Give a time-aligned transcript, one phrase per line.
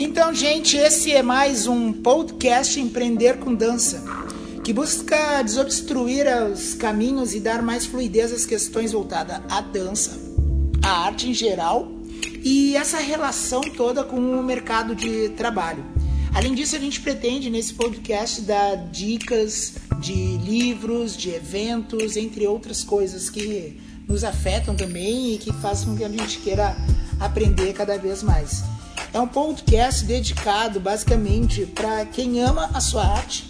[0.00, 4.00] Então, gente, esse é mais um podcast Empreender com Dança,
[4.62, 10.16] que busca desobstruir os caminhos e dar mais fluidez às questões voltadas à dança,
[10.84, 11.90] à arte em geral
[12.44, 15.84] e essa relação toda com o mercado de trabalho.
[16.32, 22.84] Além disso, a gente pretende nesse podcast dar dicas de livros, de eventos, entre outras
[22.84, 26.76] coisas que nos afetam também e que fazem com que a gente queira
[27.18, 28.62] aprender cada vez mais.
[29.12, 33.46] É um podcast dedicado basicamente para quem ama a sua arte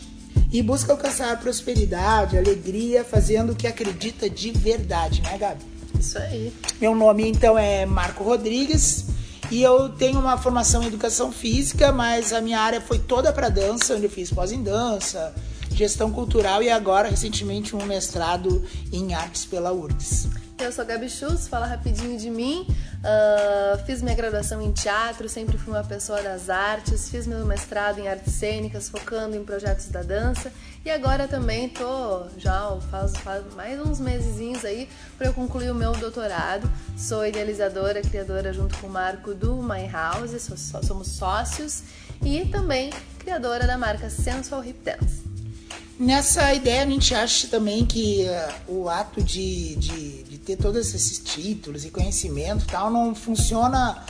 [0.53, 5.65] e busca alcançar prosperidade, alegria, fazendo o que acredita de verdade, né, Gabi?
[5.99, 6.53] Isso aí.
[6.81, 9.07] Meu nome então é Marco Rodrigues
[9.51, 13.49] e eu tenho uma formação em educação física, mas a minha área foi toda para
[13.49, 15.35] dança, onde eu fiz pós em dança,
[15.75, 20.29] gestão cultural e agora recentemente um mestrado em artes pela URGS.
[20.61, 22.67] Eu sou Gabi Schultz, fala rapidinho de mim.
[22.99, 28.01] Uh, fiz minha graduação em teatro, sempre fui uma pessoa das artes, fiz meu mestrado
[28.01, 30.53] em artes cênicas, focando em projetos da dança.
[30.85, 35.75] E agora também tô, já faz, faz mais uns mesezinhos aí, para eu concluir o
[35.75, 36.69] meu doutorado.
[36.97, 40.51] Sou idealizadora, criadora junto com o Marco do My House,
[40.83, 41.85] somos sócios,
[42.21, 42.91] e também
[43.21, 45.29] criadora da marca Sensual Hip Dance.
[45.99, 48.25] Nessa ideia, a gente acha também que
[48.69, 54.03] uh, o ato de, de, ter todos esses títulos e conhecimento tal não funciona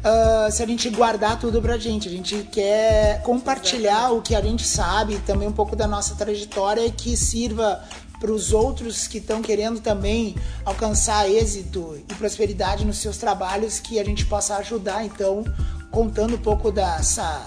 [0.00, 2.08] uh, se a gente guardar tudo pra gente.
[2.08, 6.90] A gente quer compartilhar o que a gente sabe, também um pouco da nossa trajetória
[6.90, 7.80] que sirva
[8.18, 14.00] para os outros que estão querendo também alcançar êxito e prosperidade nos seus trabalhos, que
[14.00, 15.04] a gente possa ajudar.
[15.04, 15.44] Então,
[15.92, 17.46] contando um pouco dessa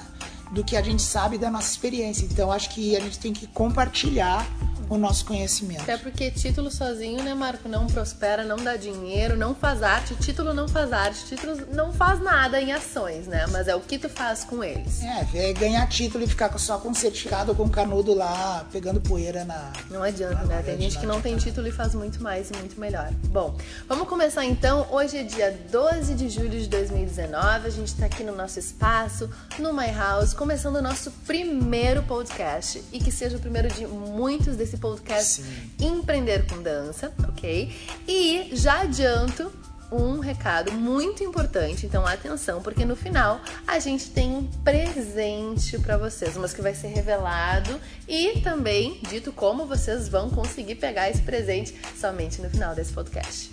[0.54, 2.26] do que a gente sabe da nossa experiência.
[2.26, 4.48] Então acho que a gente tem que compartilhar
[4.90, 5.82] o nosso conhecimento.
[5.82, 10.16] Até porque título sozinho, né, Marco, não prospera, não dá dinheiro, não faz arte.
[10.16, 13.46] Título não faz arte, título não faz nada em ações, né?
[13.52, 15.02] Mas é o que tu faz com eles.
[15.04, 19.44] É, é ganhar título e ficar só com certificado ou com canudo lá, pegando poeira
[19.44, 19.72] na.
[19.90, 20.62] Não adianta, né?
[20.64, 23.10] Tem gente que não tem título e faz muito mais e muito melhor.
[23.26, 23.56] Bom,
[23.88, 24.88] vamos começar então.
[24.92, 27.68] Hoje é dia 12 de julho de 2019.
[27.68, 29.30] A gente tá aqui no nosso espaço,
[29.60, 32.84] no My House, começando o nosso primeiro podcast.
[32.92, 35.72] E que seja o primeiro de muitos podcast Sim.
[35.80, 37.72] Empreender com Dança, ok?
[38.08, 39.52] E já adianto
[39.92, 45.98] um recado muito importante, então atenção, porque no final a gente tem um presente para
[45.98, 51.22] vocês, mas que vai ser revelado e também dito como vocês vão conseguir pegar esse
[51.22, 53.52] presente somente no final desse podcast.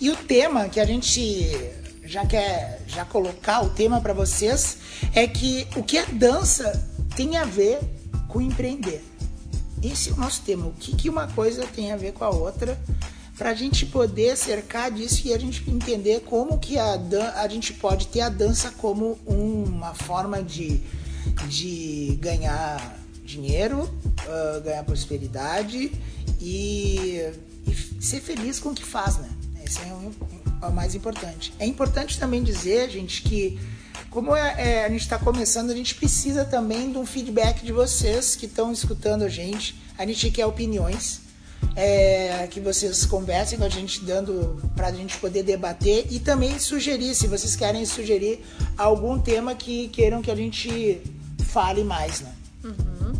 [0.00, 1.50] E o tema que a gente
[2.04, 4.78] já quer já colocar o tema para vocês
[5.14, 7.78] é que o que a dança tem a ver
[8.28, 9.04] com empreender.
[9.82, 10.66] Esse é o nosso tema.
[10.66, 12.78] O que, que uma coisa tem a ver com a outra
[13.36, 17.00] para a gente poder cercar disso e a gente entender como que a,
[17.36, 20.80] a gente pode ter a dança como uma forma de,
[21.48, 25.92] de ganhar dinheiro, uh, ganhar prosperidade
[26.40, 27.30] e,
[27.66, 29.28] e, ser feliz com o que faz, né?
[29.64, 30.12] Esse é o,
[30.66, 31.52] o mais importante.
[31.58, 33.58] É importante também dizer, gente, que
[34.10, 37.72] como é, é, a gente está começando, a gente precisa também de um feedback de
[37.72, 39.76] vocês que estão escutando a gente.
[39.96, 41.20] A gente quer opiniões,
[41.74, 46.58] é, que vocês conversem com a gente, dando para a gente poder debater e também
[46.58, 48.44] sugerir, se vocês querem sugerir
[48.76, 51.00] algum tema que queiram que a gente
[51.44, 52.32] fale mais, né?
[52.64, 53.12] Uhum.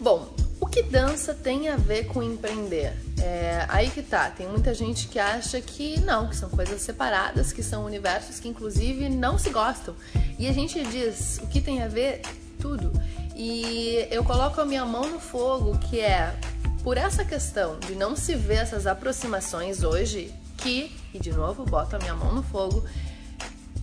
[0.00, 0.37] Bom,
[0.78, 2.92] que dança tem a ver com empreender?
[3.20, 7.52] É, aí que tá, tem muita gente que acha que não, que são coisas separadas,
[7.52, 9.96] que são universos que inclusive não se gostam.
[10.38, 12.22] E a gente diz o que tem a ver
[12.60, 12.92] tudo.
[13.34, 16.32] E eu coloco a minha mão no fogo, que é
[16.84, 21.96] por essa questão de não se ver essas aproximações hoje, que, e de novo boto
[21.96, 22.84] a minha mão no fogo,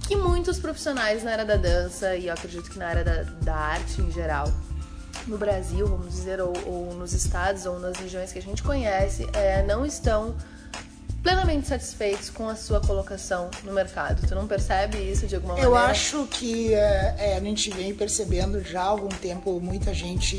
[0.07, 3.55] que muitos profissionais na área da dança, e eu acredito que na área da, da
[3.55, 4.49] arte em geral,
[5.27, 9.27] no Brasil, vamos dizer, ou, ou, nos estados ou nas regiões que a gente conhece,
[9.33, 10.35] é, não estão
[11.23, 14.25] plenamente satisfeitos com a sua colocação no mercado.
[14.27, 15.71] Tu não percebe isso de alguma maneira?
[15.71, 20.37] Eu acho que é, é, a gente vem percebendo já há algum tempo muita gente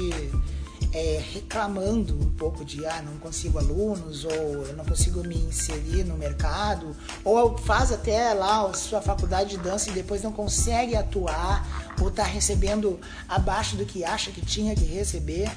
[0.92, 6.04] é, reclamando um pouco de ah, não consigo alunos, ou eu não consigo me inserir
[6.04, 10.96] no mercado, ou faz até lá a sua faculdade de dança e depois não consegue
[10.96, 12.98] atuar, ou está recebendo
[13.28, 15.50] abaixo do que acha que tinha que receber.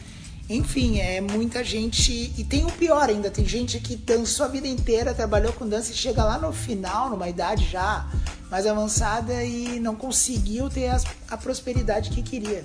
[0.50, 2.33] Enfim, é muita gente.
[2.38, 5.91] E tem o pior ainda: tem gente que dançou a vida inteira, trabalhou com dança
[5.91, 8.09] e chega lá no final, numa idade já
[8.50, 11.00] mais avançada, e não conseguiu ter a,
[11.30, 12.63] a prosperidade que queria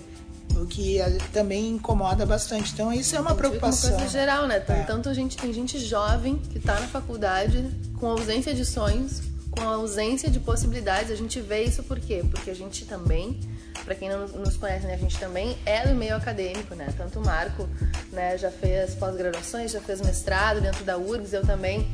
[0.57, 0.99] o que
[1.33, 2.73] também incomoda bastante.
[2.73, 3.91] Então isso é uma preocupação.
[3.91, 4.63] Uma coisa geral, né?
[4.69, 4.83] É.
[4.85, 9.63] Tanto a gente tem gente jovem que está na faculdade com ausência de sonhos, com
[9.63, 11.11] ausência de possibilidades.
[11.11, 12.25] A gente vê isso por quê?
[12.31, 13.41] Porque a gente também,
[13.85, 16.93] para quem não nos conhece, né, a gente também é do meio acadêmico, né?
[16.97, 17.69] Tanto o Marco,
[18.13, 21.87] né, já fez pós-graduações, já fez mestrado dentro da URGS, eu também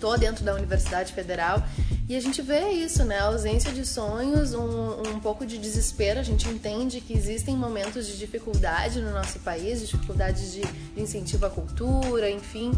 [0.00, 1.62] tô dentro da Universidade Federal.
[2.08, 3.18] E a gente vê isso, né?
[3.18, 6.18] A ausência de sonhos, um, um pouco de desespero.
[6.18, 11.44] A gente entende que existem momentos de dificuldade no nosso país, dificuldades de, de incentivo
[11.46, 12.72] à cultura, enfim.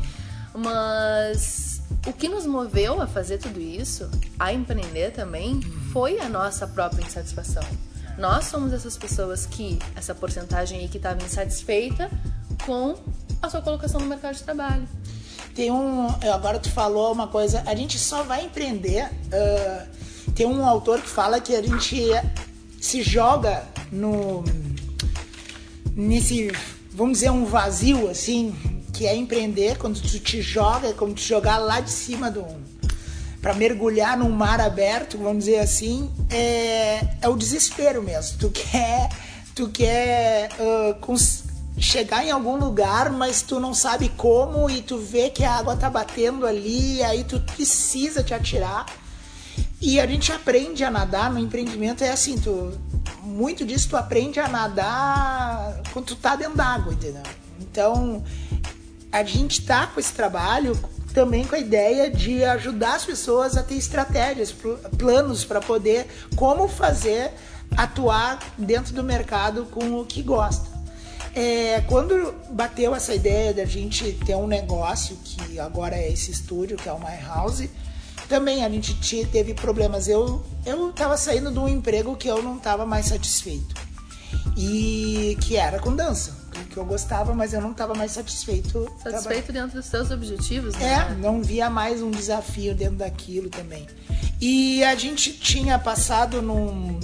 [0.53, 5.61] Mas o que nos moveu a fazer tudo isso, a empreender também,
[5.93, 7.63] foi a nossa própria insatisfação.
[8.21, 12.11] Nós somos essas pessoas que, essa porcentagem aí que estava insatisfeita
[12.67, 12.95] com
[13.41, 14.87] a sua colocação no mercado de trabalho.
[15.55, 16.07] Tem um.
[16.31, 19.07] Agora tu falou uma coisa, a gente só vai empreender.
[19.07, 22.13] Uh, tem um autor que fala que a gente
[22.79, 24.45] se joga no.
[25.97, 26.53] nesse.
[26.93, 28.55] vamos dizer, um vazio, assim,
[28.93, 32.45] que é empreender, quando tu te joga, é como te jogar lá de cima do.
[33.41, 38.39] Para mergulhar num mar aberto, vamos dizer assim, é, é o desespero mesmo.
[38.39, 39.09] Tu quer.
[39.55, 41.17] Tu quer uh,
[41.79, 45.77] chegar em algum lugar, mas tu não sabe como e tu vê que a água
[45.77, 48.87] tá batendo ali, aí tu precisa te atirar.
[49.81, 52.73] E a gente aprende a nadar no empreendimento é assim, tu
[53.23, 57.23] muito disso tu aprende a nadar quando tu tá dentro d'água, entendeu?
[57.61, 58.23] Então,
[59.13, 60.79] a gente tá com esse trabalho
[61.13, 64.55] também com a ideia de ajudar as pessoas a ter estratégias,
[64.99, 67.33] planos para poder como fazer
[67.77, 70.69] atuar dentro do mercado com o que gosta.
[71.35, 76.77] É, quando bateu essa ideia da gente ter um negócio, que agora é esse estúdio,
[76.77, 77.69] que é o My House,
[78.29, 80.09] também a gente teve problemas.
[80.09, 83.75] Eu, eu tava saindo de um emprego que eu não estava mais satisfeito.
[84.57, 86.40] E que era com dança.
[86.65, 88.91] Que eu gostava, mas eu não estava mais satisfeito.
[89.03, 91.09] Satisfeito dentro dos seus objetivos, né?
[91.11, 93.87] É, não via mais um desafio dentro daquilo também.
[94.41, 96.99] E a gente tinha passado num,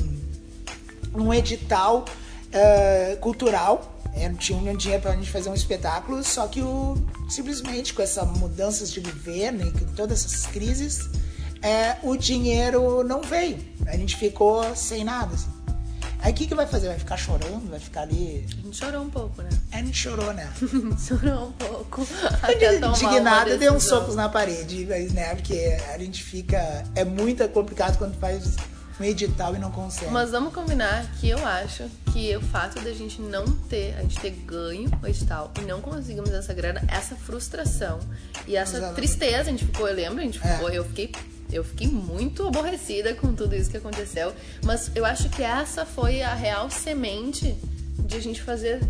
[1.12, 2.04] num edital
[2.48, 6.62] uh, cultural é, não tinha um dinheiro para a gente fazer um espetáculo, só que
[6.62, 6.96] o,
[7.28, 11.10] simplesmente com essas mudanças de governo e com todas essas crises,
[11.60, 13.58] é, o dinheiro não veio.
[13.86, 15.34] A gente ficou sem nada.
[15.34, 15.55] Assim.
[16.26, 16.88] Aí o que, que vai fazer?
[16.88, 17.70] Vai ficar chorando?
[17.70, 18.44] Vai ficar ali.
[18.50, 19.48] A gente chorou um pouco, né?
[19.70, 20.52] É, a gente chorou, né?
[20.98, 22.04] chorou um pouco.
[23.00, 25.36] Indignada, deu uns socos na parede, né?
[25.36, 26.82] Porque a gente fica.
[26.96, 28.56] É muito complicado quando faz
[28.98, 30.10] um edital e não consegue.
[30.10, 34.18] Mas vamos combinar que eu acho que o fato da gente não ter, a gente
[34.18, 38.00] ter ganho o edital e não conseguimos essa grana, essa frustração
[38.48, 38.96] e essa Exatamente.
[38.96, 40.54] tristeza, a gente ficou, eu lembro, a gente é.
[40.54, 40.76] ficou, é.
[40.76, 41.12] eu fiquei
[41.52, 44.32] eu fiquei muito aborrecida com tudo isso que aconteceu,
[44.64, 47.56] mas eu acho que essa foi a real semente
[47.98, 48.80] de a gente fazer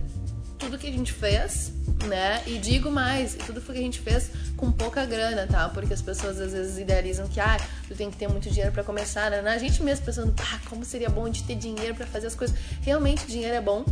[0.59, 1.73] tudo que a gente fez,
[2.07, 2.43] né?
[2.47, 5.69] E digo mais, tudo que a gente fez com pouca grana, tá?
[5.69, 8.83] Porque as pessoas às vezes idealizam que, ah, tu tem que ter muito dinheiro para
[8.83, 9.41] começar, né?
[9.51, 12.57] A gente mesmo pensando, ah, como seria bom de ter dinheiro para fazer as coisas.
[12.81, 13.85] Realmente, dinheiro é bom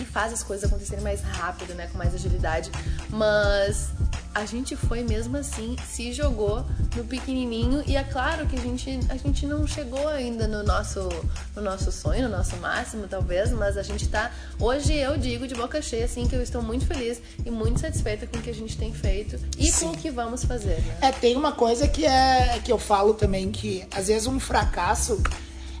[0.00, 1.86] e faz as coisas acontecerem mais rápido, né?
[1.86, 2.70] Com mais agilidade.
[3.08, 3.90] Mas
[4.34, 6.66] a gente foi mesmo assim, se jogou
[6.96, 11.08] no pequenininho e é claro que a gente, a gente não chegou ainda no nosso,
[11.54, 15.54] no nosso sonho, no nosso máximo talvez, mas a gente tá, hoje eu digo de
[15.54, 18.54] boca cheia assim que eu estou muito feliz e muito satisfeita com o que a
[18.54, 19.86] gente tem feito e Sim.
[19.86, 20.98] com o que vamos fazer, né?
[21.00, 25.22] É, tem uma coisa que é que eu falo também que às vezes um fracasso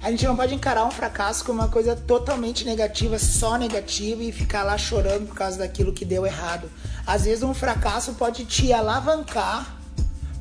[0.04, 4.30] a gente não pode encarar um fracasso como uma coisa totalmente negativa, só negativa e
[4.30, 6.70] ficar lá chorando por causa daquilo que deu errado.
[7.06, 9.76] Às vezes um fracasso pode te alavancar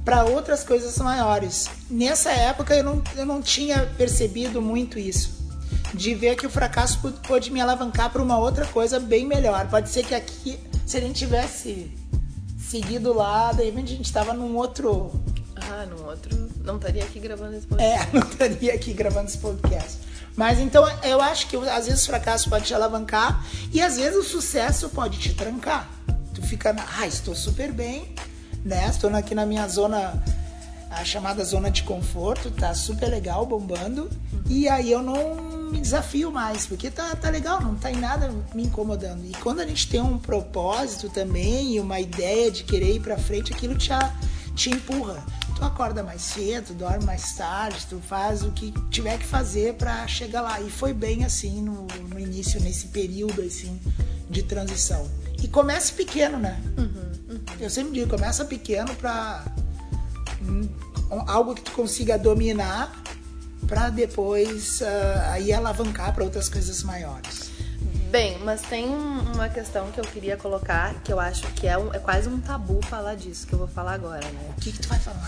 [0.03, 1.69] para outras coisas maiores.
[1.89, 5.43] Nessa época eu não, eu não tinha percebido muito isso.
[5.93, 9.67] De ver que o fracasso pode me alavancar para uma outra coisa bem melhor.
[9.69, 11.91] Pode ser que aqui, se a gente tivesse
[12.57, 15.11] seguido lá, daí a gente estava num outro
[15.55, 16.49] ah, no outro.
[16.63, 18.07] Não estaria aqui gravando esse podcast.
[18.07, 19.99] É, não estaria aqui gravando esse podcast.
[20.35, 24.17] Mas então eu acho que às vezes o fracasso pode te alavancar e às vezes
[24.17, 25.87] o sucesso pode te trancar.
[26.33, 28.13] Tu fica, na, ah, estou super bem,
[28.63, 28.87] né?
[28.87, 30.21] Estou aqui na minha zona,
[30.89, 34.09] a chamada zona de conforto, tá super legal, bombando.
[34.49, 38.31] E aí eu não me desafio mais, porque tá, tá legal, não tá em nada
[38.53, 39.25] me incomodando.
[39.25, 43.53] E quando a gente tem um propósito também uma ideia de querer ir para frente,
[43.53, 43.89] aquilo te,
[44.55, 45.23] te empurra
[45.53, 50.05] tu acorda mais cedo, dorme mais tarde, tu faz o que tiver que fazer para
[50.07, 50.59] chegar lá.
[50.61, 53.79] E foi bem assim no, no, início, nesse período assim
[54.29, 55.09] de transição.
[55.43, 56.57] E comece pequeno, né?
[56.77, 56.85] Uhum,
[57.29, 57.39] uhum.
[57.59, 59.43] Eu sempre digo, começa pequeno para
[60.41, 60.69] um,
[61.27, 63.03] algo que tu consiga dominar
[63.67, 64.85] para depois uh,
[65.31, 67.51] aí alavancar para outras coisas maiores.
[68.09, 71.93] Bem, mas tem uma questão que eu queria colocar, que eu acho que é, um,
[71.93, 74.53] é quase um tabu falar disso, que eu vou falar agora, né?
[74.55, 75.27] O que, que tu vai falar?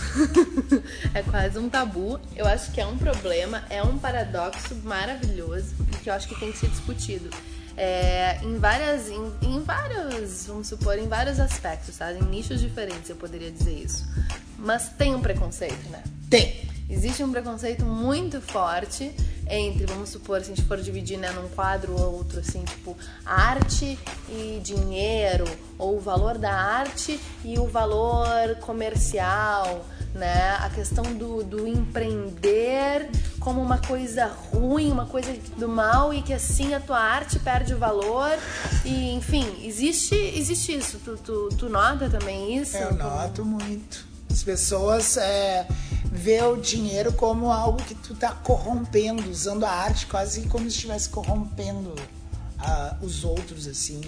[1.12, 2.18] é quase um tabu.
[2.34, 6.38] Eu acho que é um problema, é um paradoxo maravilhoso e que eu acho que
[6.38, 7.28] tem que ser discutido.
[7.76, 12.12] É, em várias, em, em, vários, vamos supor, em vários aspectos, tá?
[12.12, 14.06] Em nichos diferentes, eu poderia dizer isso.
[14.58, 16.02] Mas tem um preconceito, né?
[16.30, 16.66] Tem.
[16.88, 19.12] Existe um preconceito muito forte
[19.48, 22.96] entre, vamos supor, se a gente for dividir né, num quadro ou outro, assim, tipo,
[23.24, 23.98] arte
[24.28, 25.44] e dinheiro,
[25.78, 29.86] ou o valor da arte e o valor comercial,
[30.16, 30.56] né?
[30.60, 36.32] A questão do, do empreender como uma coisa ruim, uma coisa do mal e que
[36.32, 38.36] assim a tua arte perde o valor.
[38.84, 40.98] E, enfim, existe, existe isso.
[41.04, 42.76] Tu, tu, tu nota também isso?
[42.76, 44.04] Eu noto muito.
[44.30, 45.66] As pessoas é,
[46.16, 50.76] vê o dinheiro como algo que tu tá corrompendo, usando a arte quase como se
[50.76, 54.00] estivesse corrompendo uh, os outros, assim.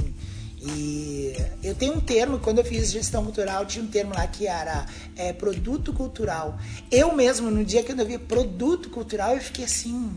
[0.60, 4.46] E eu tenho um termo, quando eu fiz gestão cultural, tinha um termo lá que
[4.46, 6.58] era é, produto cultural.
[6.90, 10.10] Eu mesmo, no dia que eu vi produto cultural, eu fiquei assim,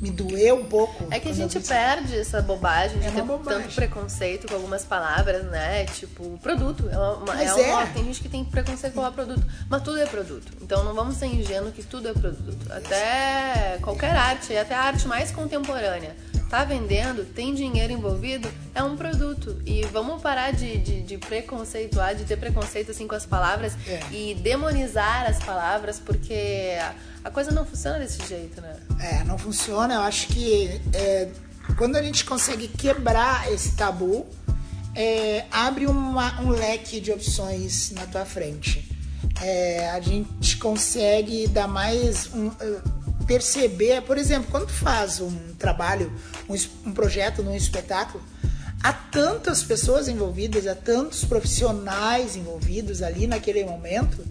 [0.00, 1.06] me doeu um pouco.
[1.10, 3.62] É que a gente perde essa bobagem de é ter bobagem.
[3.62, 5.84] tanto preconceito com algumas palavras, né?
[5.86, 6.88] Tipo, produto.
[6.90, 7.86] É uma, é uma, é.
[7.86, 10.52] Tem gente que tem preconceito com o produto, mas tudo é produto.
[10.60, 12.70] Então não vamos ser ingênuos que tudo é produto.
[12.70, 16.14] Até qualquer arte, até a arte mais contemporânea
[16.48, 19.60] tá vendendo, tem dinheiro envolvido, é um produto.
[19.64, 24.00] E vamos parar de, de, de preconceituar, de ter preconceito assim com as palavras é.
[24.12, 26.76] e demonizar as palavras, porque
[27.24, 28.76] a coisa não funciona desse jeito, né?
[29.00, 29.94] É, não funciona.
[29.94, 31.28] Eu acho que é,
[31.76, 34.26] quando a gente consegue quebrar esse tabu,
[34.94, 38.88] é, abre uma, um leque de opções na tua frente.
[39.42, 42.50] É, a gente consegue dar mais um,
[43.26, 46.12] perceber, por exemplo, quando tu faz um trabalho,
[46.48, 46.54] um,
[46.88, 48.22] um projeto num espetáculo,
[48.82, 54.24] há tantas pessoas envolvidas, há tantos profissionais envolvidos ali naquele momento,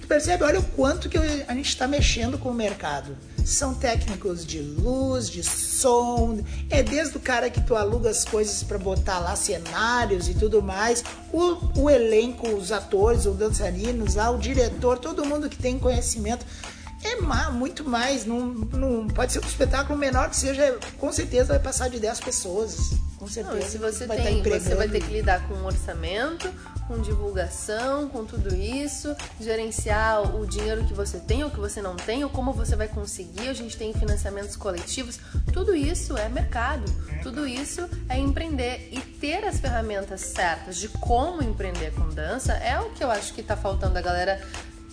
[0.00, 3.16] tu percebe, olha o quanto que a gente está mexendo com o mercado.
[3.44, 8.62] São técnicos de luz, de som, é desde o cara que tu aluga as coisas
[8.62, 14.30] para botar lá cenários e tudo mais, o, o elenco, os atores, os dançarinos, lá,
[14.30, 16.44] o diretor, todo mundo que tem conhecimento
[17.04, 18.24] é muito mais.
[18.24, 22.20] Não, não, pode ser um espetáculo menor que seja, com certeza vai passar de 10
[22.20, 22.92] pessoas.
[23.18, 23.56] Com certeza.
[23.56, 26.52] Não, se você vai tem, você vai ter que lidar com orçamento,
[26.86, 31.96] com divulgação, com tudo isso, gerenciar o dinheiro que você tem ou que você não
[31.96, 33.48] tem, ou como você vai conseguir.
[33.48, 35.18] A gente tem financiamentos coletivos.
[35.52, 36.84] Tudo isso é mercado.
[37.22, 42.78] Tudo isso é empreender e ter as ferramentas certas de como empreender com dança é
[42.78, 44.42] o que eu acho que está faltando a galera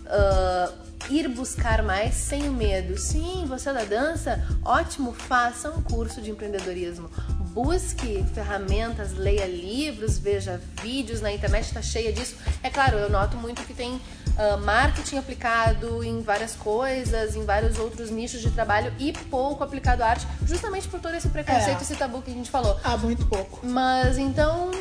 [0.05, 2.97] uh, ir buscar mais sem o medo.
[2.97, 4.45] Sim, você é da dança?
[4.63, 7.09] Ótimo, faça um curso de empreendedorismo.
[7.53, 12.35] Busque ferramentas, leia livros, veja vídeos na internet, está cheia disso.
[12.63, 17.77] É claro, eu noto muito que tem uh, marketing aplicado em várias coisas, em vários
[17.77, 21.81] outros nichos de trabalho e pouco aplicado à arte, justamente por todo esse preconceito, é.
[21.81, 22.79] esse tabu que a gente falou.
[22.83, 23.65] Ah, muito pouco.
[23.65, 24.71] Mas então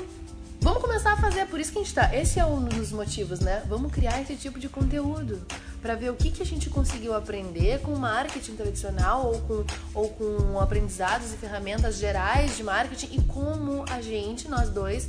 [0.63, 2.15] Vamos começar a fazer, por isso que a gente tá.
[2.15, 3.63] Esse é um dos motivos, né?
[3.67, 5.41] Vamos criar esse tipo de conteúdo
[5.81, 10.09] para ver o que, que a gente conseguiu aprender com marketing tradicional ou com, ou
[10.11, 15.09] com aprendizados e ferramentas gerais de marketing e como a gente, nós dois,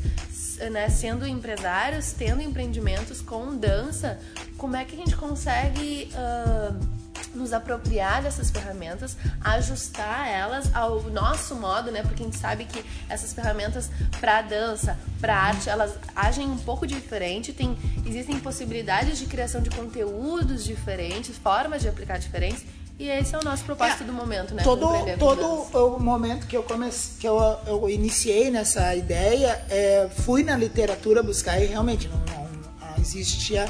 [0.71, 4.19] né, sendo empresários, tendo empreendimentos com dança,
[4.57, 6.09] como é que a gente consegue.
[6.13, 7.00] Uh,
[7.33, 12.01] nos apropriar dessas ferramentas, ajustar elas ao nosso modo, né?
[12.01, 16.85] Porque a gente sabe que essas ferramentas para dança, para arte, elas agem um pouco
[16.85, 22.65] diferente, tem existem possibilidades de criação de conteúdos diferentes, formas de aplicar diferentes.
[22.99, 24.61] E esse é o nosso propósito é, do momento, né?
[24.61, 30.43] Todo, todo o momento que eu comecei, que eu, eu iniciei nessa ideia, é, fui
[30.43, 33.67] na literatura buscar e realmente não, não, não existia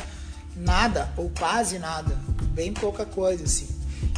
[0.53, 2.17] nada ou quase nada
[2.53, 3.67] bem pouca coisa, assim.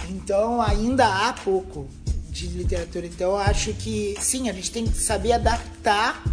[0.10, 1.88] Então ainda há pouco
[2.30, 3.06] de literatura.
[3.06, 6.24] Então eu acho que sim, a gente tem que saber adaptar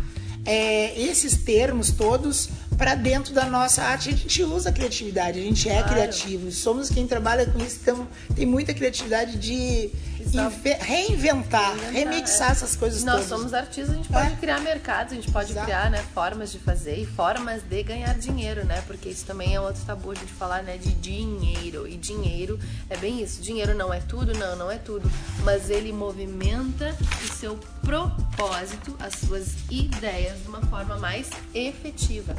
[0.45, 4.09] é, esses termos todos para dentro da nossa arte.
[4.09, 5.89] A gente usa a criatividade, a gente é claro.
[5.89, 9.91] criativo, somos quem trabalha com isso, então tem muita criatividade de
[10.25, 12.53] reinventar, reinventar, remixar é.
[12.53, 13.29] essas coisas Nós todas.
[13.29, 14.37] somos artistas, a gente pode é.
[14.37, 15.67] criar mercados, a gente pode Exato.
[15.67, 18.83] criar né, formas de fazer e formas de ganhar dinheiro, né?
[18.87, 21.87] Porque isso também é outro tabu de falar né, de dinheiro.
[21.87, 22.59] E dinheiro
[22.89, 23.41] é bem isso.
[23.41, 25.11] Dinheiro não é tudo, não, não é tudo.
[25.45, 32.35] Mas ele movimenta o seu propósito, as suas ideias de uma forma mais efetiva.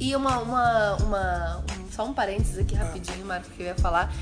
[0.00, 4.12] E uma, uma, uma um só um parênteses aqui rapidinho, Marco, que eu ia falar,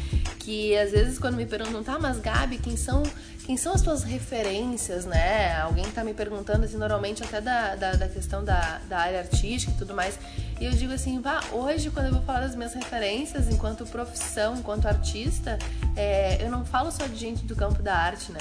[0.47, 3.03] que às vezes quando me perguntam, tá, mas Gabi, quem são,
[3.45, 5.61] quem são as tuas referências, né?
[5.61, 9.73] Alguém tá me perguntando, assim, normalmente até da, da, da questão da, da área artística
[9.73, 10.17] e tudo mais.
[10.61, 14.55] E eu digo assim, vá, hoje quando eu vou falar das minhas referências enquanto profissão,
[14.55, 15.59] enquanto artista,
[15.97, 18.39] é, eu não falo só de gente do campo da arte, né?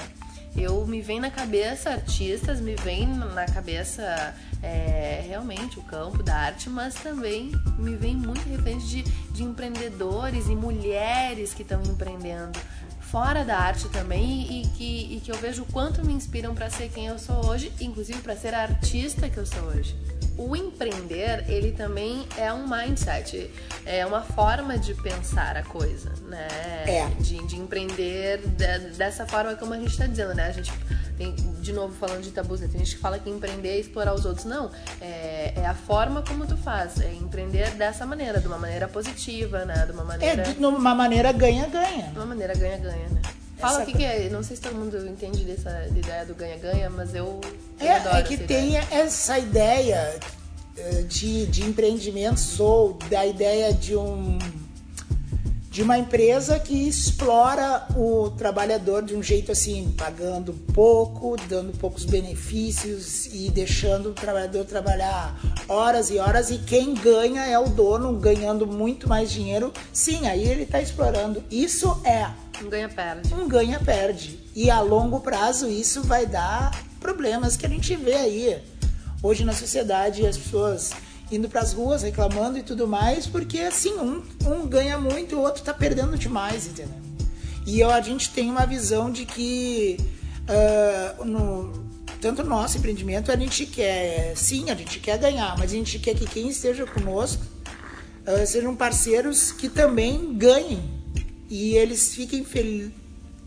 [0.56, 6.36] Eu me vem na cabeça artistas, me vem na cabeça é, realmente o campo da
[6.36, 12.60] arte, mas também me vem muito referente de, de empreendedores e mulheres que estão empreendendo
[13.02, 16.70] fora da arte também e, que, e que eu vejo o quanto me inspiram para
[16.70, 19.96] ser quem eu sou hoje, inclusive para ser a artista que eu sou hoje
[20.38, 23.50] o empreender, ele também é um mindset,
[23.86, 26.48] é uma forma de pensar a coisa, né?
[26.86, 27.08] É.
[27.20, 30.48] De, de empreender de, dessa forma como a gente está dizendo, né?
[30.48, 30.72] A gente
[31.18, 32.68] tem, de novo falando de tabus, né?
[32.70, 34.46] tem gente que fala que empreender é explorar os outros.
[34.46, 38.88] Não, é, é, a forma como tu faz, é empreender dessa maneira, de uma maneira
[38.88, 39.86] positiva, né?
[39.86, 40.42] De uma maneira...
[40.42, 42.10] É, de uma maneira ganha-ganha.
[42.12, 43.22] De uma maneira ganha-ganha, né?
[43.58, 44.30] Fala o que, que, é.
[44.30, 47.40] Não sei se todo mundo entende dessa ideia do ganha-ganha, mas eu,
[47.80, 48.88] eu é, é que tem ideia.
[48.92, 50.20] essa ideia
[50.78, 54.38] eh, de, de empreendimentos ou da ideia de um
[55.76, 62.06] de uma empresa que explora o trabalhador de um jeito assim, pagando pouco, dando poucos
[62.06, 68.14] benefícios e deixando o trabalhador trabalhar horas e horas e quem ganha é o dono,
[68.14, 69.74] ganhando muito mais dinheiro.
[69.92, 71.44] Sim, aí ele está explorando.
[71.52, 72.30] Isso é
[72.64, 73.34] um ganha-perde.
[73.34, 74.40] Um ganha-perde.
[74.56, 78.64] E a longo prazo isso vai dar problemas que a gente vê aí.
[79.22, 80.92] Hoje na sociedade as pessoas
[81.32, 85.36] indo para as ruas reclamando e tudo mais, porque assim, um, um ganha muito e
[85.36, 86.94] o outro está perdendo demais, entendeu?
[87.66, 89.98] E eu, a gente tem uma visão de que
[90.48, 91.74] uh, no,
[92.22, 95.98] tanto no nosso empreendimento a gente quer, sim, a gente quer ganhar, mas a gente
[95.98, 97.44] quer que quem esteja conosco
[98.28, 100.95] uh, sejam parceiros que também ganhem
[101.50, 102.46] e eles fiquem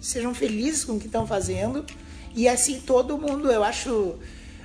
[0.00, 1.85] sejam felizes com o que estão fazendo
[2.35, 4.14] e assim todo mundo, eu acho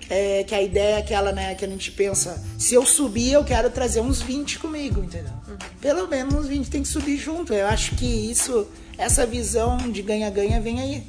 [0.09, 3.43] é, que a ideia é aquela, né, que a gente pensa, se eu subir, eu
[3.43, 5.33] quero trazer uns 20 comigo, entendeu?
[5.47, 5.57] Uhum.
[5.81, 7.53] Pelo menos uns 20 tem que subir junto.
[7.53, 11.03] Eu acho que isso, essa visão de ganha-ganha vem aí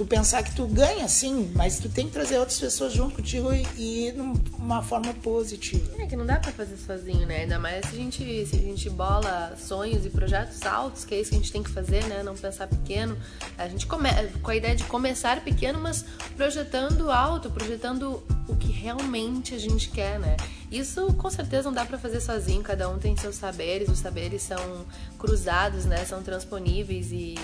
[0.00, 3.52] tu pensar que tu ganha sim, mas tu tem que trazer outras pessoas junto contigo
[3.52, 4.20] e, e de
[4.56, 5.84] uma forma positiva.
[5.98, 7.42] É que não dá para fazer sozinho, né?
[7.42, 11.20] Ainda mais se a gente se a gente bola sonhos e projetos altos, que é
[11.20, 12.22] isso que a gente tem que fazer, né?
[12.22, 13.14] Não pensar pequeno.
[13.58, 14.08] A gente come
[14.40, 16.02] com a ideia de começar pequeno, mas
[16.34, 20.38] projetando alto, projetando o que realmente a gente quer, né?
[20.72, 24.40] Isso com certeza não dá para fazer sozinho, cada um tem seus saberes, os saberes
[24.40, 24.86] são
[25.18, 26.06] cruzados, né?
[26.06, 27.34] São transponíveis e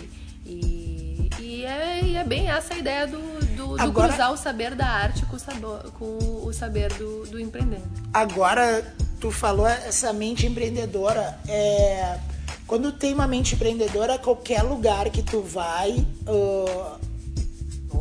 [0.47, 0.86] e
[1.67, 3.19] é, e é bem essa a ideia do,
[3.57, 7.41] do, do cruzar o saber da arte com o, sabor, com o saber do, do
[7.41, 7.83] empreender.
[8.13, 8.85] Agora,
[9.21, 11.39] tu falou essa mente empreendedora.
[11.49, 12.19] É,
[12.67, 15.93] quando tem uma mente empreendedora, qualquer lugar que tu vai,
[16.27, 16.99] uh,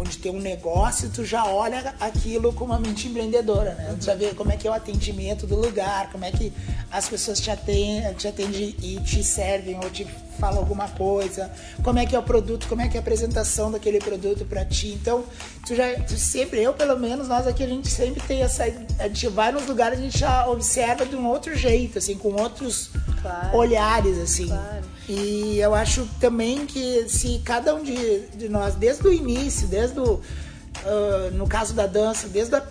[0.05, 3.95] onde tem um negócio, tu já olha aquilo com uma mente empreendedora, né?
[3.99, 6.53] Tu já vê como é que é o atendimento do lugar, como é que
[6.91, 10.05] as pessoas te atendem, te atendem e te servem ou te
[10.39, 13.71] fala alguma coisa, como é que é o produto, como é que é a apresentação
[13.71, 14.89] daquele produto para ti.
[14.89, 15.23] Então,
[15.65, 18.63] tu já tu sempre, eu pelo menos, nós aqui a gente sempre tem essa,
[18.99, 22.33] a gente vai nos lugares a gente já observa de um outro jeito, assim, com
[22.33, 22.91] outros
[23.21, 24.47] claro, olhares, assim.
[24.47, 24.84] Claro.
[25.07, 29.99] E eu acho também que se cada um de, de nós, desde o início, desde
[29.99, 32.61] o, uh, no caso da dança, desde a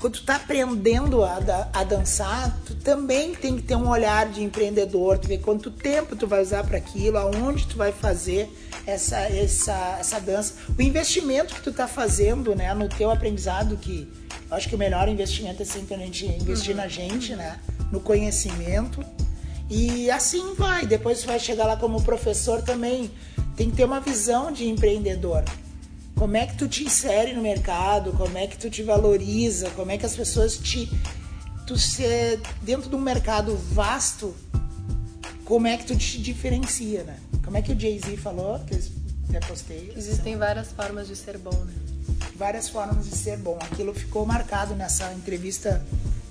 [0.00, 1.38] quando tu tá aprendendo a,
[1.72, 6.14] a, dançar, tu também tem que ter um olhar de empreendedor, tu vê quanto tempo
[6.14, 8.48] tu vai usar para aquilo, aonde tu vai fazer
[8.86, 10.54] essa, essa, essa dança.
[10.78, 14.06] O investimento que tu tá fazendo, né, no teu aprendizado, que
[14.50, 16.82] eu acho que o melhor investimento é sempre a gente investir uhum.
[16.82, 17.58] na gente, né,
[17.90, 19.00] no conhecimento.
[19.68, 23.10] E assim vai, depois tu vai chegar lá como professor também,
[23.56, 25.44] tem que ter uma visão de empreendedor
[26.16, 29.90] como é que tu te insere no mercado, como é que tu te valoriza, como
[29.90, 30.90] é que as pessoas te.
[31.66, 34.34] Tu ser dentro de um mercado vasto,
[35.44, 37.18] como é que tu te diferencia, né?
[37.44, 38.80] Como é que o Jay-Z falou, que eu
[39.28, 39.92] até postei.
[39.96, 41.74] Existem várias formas de ser bom, né?
[42.36, 43.58] Várias formas de ser bom.
[43.60, 45.84] Aquilo ficou marcado nessa entrevista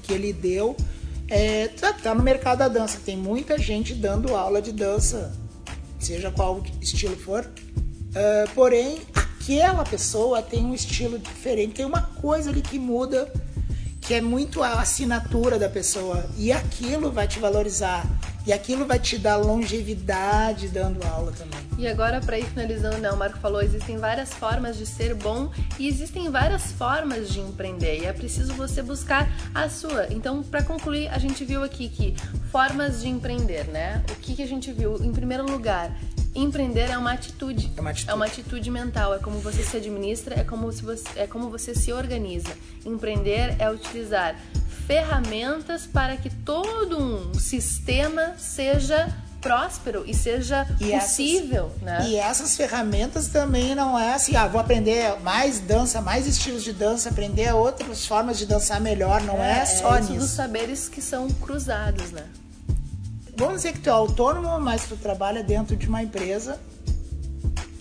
[0.04, 0.76] que ele deu.
[1.28, 5.36] É, tá, tá no mercado da dança, tem muita gente dando aula de dança,
[6.00, 7.44] seja qual estilo for.
[7.44, 13.32] Uh, porém, aquela pessoa tem um estilo diferente, tem uma coisa ali que muda,
[14.02, 18.06] que é muito a assinatura da pessoa, e aquilo vai te valorizar.
[18.46, 21.60] E aquilo vai te dar longevidade dando aula também.
[21.78, 25.52] E agora, para ir finalizando, né, o Marco falou, existem várias formas de ser bom
[25.80, 28.02] e existem várias formas de empreender.
[28.02, 30.08] E é preciso você buscar a sua.
[30.12, 32.16] Então, para concluir, a gente viu aqui que
[32.52, 34.04] formas de empreender, né?
[34.12, 35.04] O que, que a gente viu?
[35.04, 35.92] Em primeiro lugar,
[36.36, 37.72] empreender é uma atitude.
[37.76, 38.12] É uma atitude.
[38.12, 39.14] É uma atitude mental.
[39.16, 42.52] É como você se administra, é como, se você, é como você se organiza.
[42.86, 44.36] Empreender é utilizar
[44.86, 52.08] ferramentas para que todo um sistema seja próspero e seja E possível, essas, né?
[52.10, 56.74] E essas ferramentas também não é assim, ah, vou aprender mais dança, mais estilos de
[56.74, 60.36] dança, aprender outras formas de dançar melhor, não é, só isso dos nisso.
[60.36, 62.24] saberes que são cruzados, né?
[63.36, 66.60] Vamos dizer que tu é autônomo, mas tu trabalha dentro de uma empresa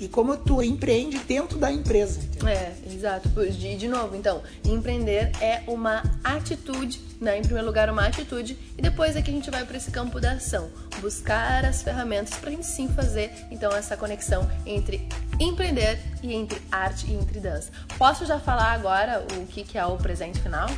[0.00, 2.20] e como tu empreende dentro da empresa.
[2.20, 2.48] entendeu?
[2.48, 3.28] É, exato.
[3.28, 7.38] De, de novo, então, empreender é uma atitude, né?
[7.38, 10.20] Em primeiro lugar, uma atitude, e depois é que a gente vai para esse campo
[10.20, 10.68] da ação,
[11.00, 16.60] buscar as ferramentas para a gente sim fazer, então, essa conexão entre empreender e entre
[16.70, 17.70] arte e entre dança.
[17.96, 20.68] Posso já falar agora o que, que é o presente final?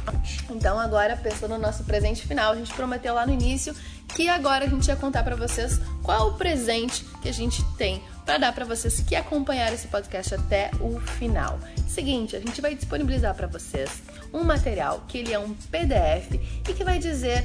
[0.50, 3.74] Então, agora, pensando no nosso presente final, a gente prometeu lá no início
[4.08, 8.02] que agora a gente ia contar para vocês qual o presente que a gente tem
[8.24, 11.58] para dar para vocês que acompanharam esse podcast até o final.
[11.86, 16.34] Seguinte, a gente vai disponibilizar para vocês um material que ele é um PDF
[16.68, 17.44] e que vai dizer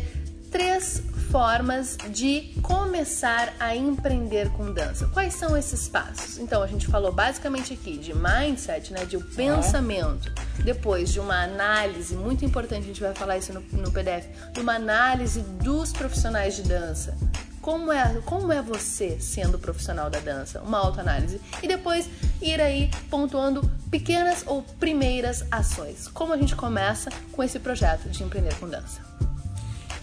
[0.50, 5.08] três formas de começar a empreender com dança.
[5.14, 6.38] Quais são esses passos?
[6.38, 10.30] Então, a gente falou basicamente aqui de mindset, né, de o pensamento.
[10.62, 14.60] Depois de uma análise, muito importante, a gente vai falar isso no, no PDF, de
[14.60, 17.18] uma análise dos profissionais de dança.
[17.62, 20.62] Como é, como é você sendo profissional da dança?
[20.62, 21.40] Uma autoanálise.
[21.64, 22.10] E depois
[22.42, 26.10] ir aí pontuando pequenas ou primeiras ações.
[26.10, 29.00] Como a gente começa com esse projeto de empreender com dança?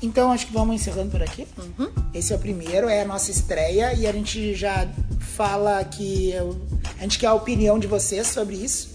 [0.02, 1.46] Então acho que vamos encerrando por aqui.
[1.78, 1.88] Uhum.
[2.14, 4.86] Esse é o primeiro, é a nossa estreia e a gente já
[5.36, 6.60] fala que eu-
[6.98, 8.90] a gente quer a opinião de vocês sobre isso,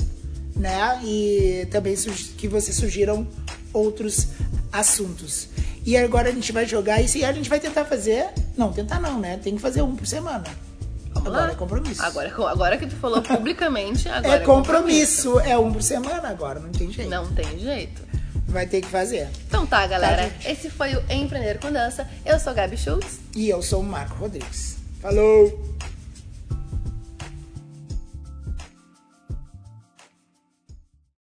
[0.55, 0.99] né?
[1.03, 1.95] E também
[2.37, 3.27] que vocês sugiram
[3.73, 4.27] outros
[4.71, 5.49] assuntos.
[5.85, 8.29] E agora a gente vai jogar isso e a gente vai tentar fazer.
[8.57, 9.37] Não, tentar não, né?
[9.43, 10.45] Tem que fazer um por semana.
[11.13, 11.51] Vamos agora lá?
[11.51, 12.01] é compromisso.
[12.01, 15.39] Agora, agora que tu falou publicamente, agora é compromisso.
[15.41, 17.09] É um por semana agora, não tem jeito.
[17.09, 18.01] Não tem jeito.
[18.53, 19.27] Vai ter que fazer.
[19.47, 20.29] Então tá, galera.
[20.29, 20.47] gente.
[20.47, 22.07] Esse foi o Empreender com Dança.
[22.23, 23.19] Eu sou Gabi Schultz.
[23.35, 24.77] E eu sou o Marco Rodrigues.
[25.01, 25.72] Falou!